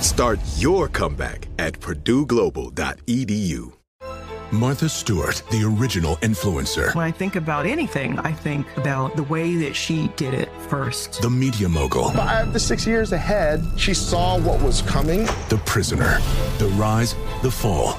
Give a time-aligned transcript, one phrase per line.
[0.00, 3.72] Start your comeback at purdueglobal.edu.
[4.50, 6.94] Martha Stewart, the original influencer.
[6.94, 11.20] When I think about anything, I think about the way that she did it first.
[11.20, 12.10] The media mogul.
[12.12, 15.26] Five to six years ahead, she saw what was coming.
[15.50, 16.18] The prisoner.
[16.58, 17.98] The rise, the fall,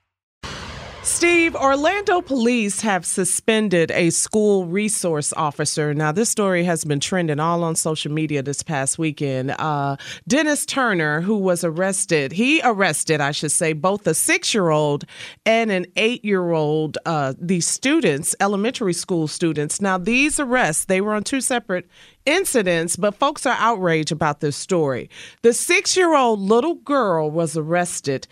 [1.03, 5.95] Steve, Orlando police have suspended a school resource officer.
[5.95, 9.51] Now, this story has been trending all on social media this past weekend.
[9.57, 9.97] Uh,
[10.27, 15.05] Dennis Turner, who was arrested, he arrested, I should say, both a six year old
[15.43, 19.81] and an eight year old, uh, these students, elementary school students.
[19.81, 21.87] Now, these arrests, they were on two separate
[22.27, 25.09] incidents, but folks are outraged about this story.
[25.41, 28.27] The six year old little girl was arrested,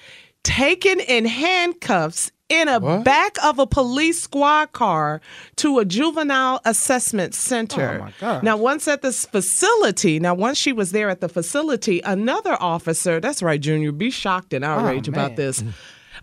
[0.49, 3.03] taken in handcuffs in a what?
[3.03, 5.21] back of a police squad car
[5.57, 8.11] to a juvenile assessment center.
[8.23, 12.57] Oh now, once at this facility, now once she was there at the facility, another
[12.59, 15.63] officer, that's right, Junior, be shocked and outraged oh, about this.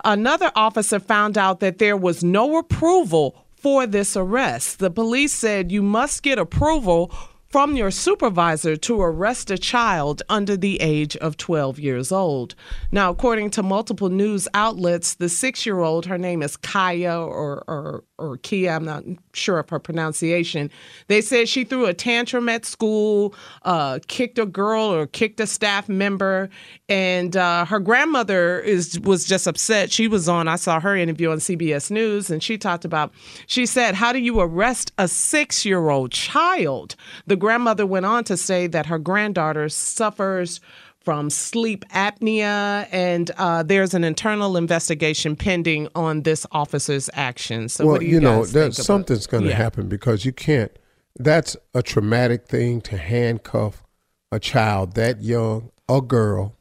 [0.05, 4.81] Another officer found out that there was no approval for this arrest.
[4.81, 7.13] The police said you must get approval
[7.57, 12.55] from your supervisor to arrest a child under the age of 12 years old.
[12.93, 17.65] Now, according to multiple news outlets, the six year old, her name is Kaya or,
[17.67, 19.05] or, or Kia, I'm not
[19.35, 20.71] sure of her pronunciation.
[21.09, 25.47] They said she threw a tantrum at school, uh, kicked a girl or kicked a
[25.47, 26.49] staff member,
[26.89, 29.93] and uh, her grandmother is was just upset.
[29.93, 33.13] She was on, I saw her interview on CBS News, and she talked about,
[33.47, 36.97] she said, How do you arrest a six year old child?
[37.27, 40.61] The grandmother went on to say that her granddaughter suffers
[41.07, 47.75] from sleep apnea, and uh, there's an internal investigation pending on this officer's actions.
[47.75, 49.55] So, well, what do you, you know, guys think that something's going to Yeah.
[49.57, 50.73] happen because you can't.
[51.17, 53.85] That's a traumatic thing to handcuff
[54.33, 56.57] a child that young, a girl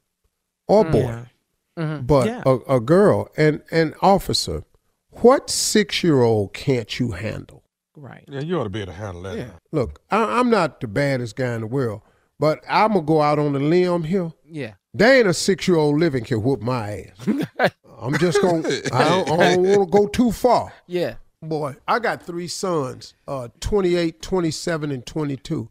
[0.68, 1.26] or boy, Yeah.
[1.80, 2.06] Mhm.
[2.06, 2.44] but Yeah.
[2.46, 4.64] a, a girl and an officer.
[5.10, 7.64] What six year old can't you handle?
[7.98, 8.24] Right.
[8.28, 9.38] Yeah, you ought to be able to handle that.
[9.38, 9.54] now.
[9.72, 12.02] Look, I, I'm not the baddest guy in the world,
[12.40, 14.32] but I'm gonna go out on a limb here.
[14.50, 14.74] Yeah.
[14.94, 17.72] They ain't a six year old living can whoop my ass.
[18.02, 18.68] I'm just gonna.
[18.94, 20.72] I don't, I don't want to go too far.
[20.88, 21.16] Yeah.
[21.42, 25.70] Boy, I got three sons, uh, 28, 27, and 22.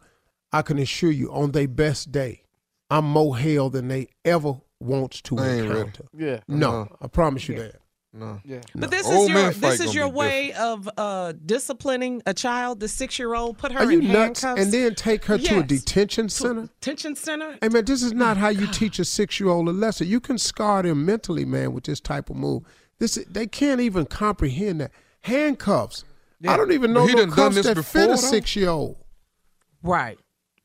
[0.53, 2.43] I can assure you, on their best day,
[2.91, 6.05] I'm more hell than they ever wants to I ain't encounter.
[6.17, 6.41] Yeah.
[6.47, 6.97] No, Uh-huh.
[7.01, 7.77] I promise you that.
[8.17, 8.41] No.
[8.45, 8.61] Yeah.
[8.77, 12.79] But this Old is your this is your be way of uh, disciplining a child,
[12.79, 13.59] the six year old.
[13.59, 14.43] Put her Are you in nuts?
[14.43, 16.69] handcuffs And then take her to a detention center?
[16.81, 17.59] detention center.
[17.61, 20.07] Hey man, this is not how you teach a six year old a lesson.
[20.07, 22.63] You can scar them mentally, man, with this type of move.
[23.01, 24.93] This they can't even comprehend that.
[25.23, 26.05] Handcuffs.
[26.47, 28.55] I don't even know he no done done cuffs this that before, fit a six
[28.55, 28.97] year old.
[29.83, 30.19] Right,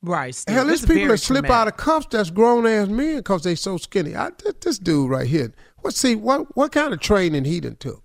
[0.04, 0.36] right.
[0.36, 0.54] Steve.
[0.54, 1.56] Hell, This there's people very that slip traumatic.
[1.62, 4.16] out of cuffs that's grown ass men because they so skinny.
[4.16, 5.54] I, this, this dude right here.
[5.82, 8.04] What see what what kind of training he done took?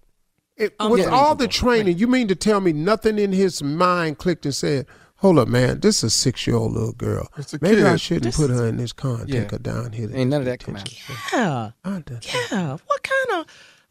[0.56, 1.08] It, Um, with yeah.
[1.10, 4.86] all the training, you mean to tell me nothing in his mind clicked and said,
[5.16, 7.26] "Hold up, man, this is a six year old little girl.
[7.36, 9.40] It's a Maybe I shouldn't This- put her in this car and Yeah.
[9.40, 10.84] take her down here." to Ain't none of that come out.
[10.84, 12.76] detention Yeah, center." yeah.
[12.86, 13.46] What kind of?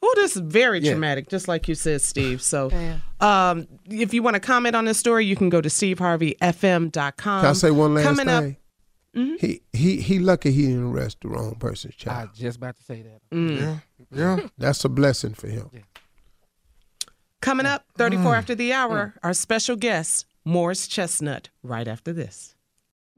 [0.06, 0.92] Oh, this is very Yeah.
[0.92, 2.42] traumatic, just like you said, Steve.
[2.42, 2.72] So,
[3.20, 7.42] um, if you want to comment on this story, you can go to steveharveyfm.com.
[7.42, 8.52] Can I say one last Coming thing?
[8.52, 8.56] up,
[9.16, 9.36] Mm-hmm.
[9.46, 12.30] He he he lucky he didn't arrest the wrong person's child.
[12.32, 13.22] was just about to say that.
[13.32, 13.60] Mm.
[13.60, 13.78] Yeah.
[14.12, 14.48] Yeah.
[14.58, 15.70] That's a blessing for him.
[17.42, 22.56] coming up, 34 after the hour, our special guest, Morris Chestnut, right after this.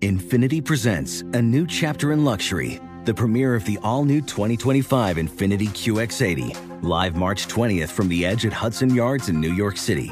[0.01, 5.69] Infiniti presents a new chapter in luxury, the premiere of the all new 2025 Infiniti
[5.69, 10.11] QX80, live March 20th from the edge at Hudson Yards in New York City,